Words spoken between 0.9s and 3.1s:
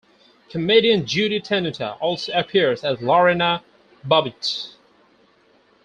Judy Tenuta also appears as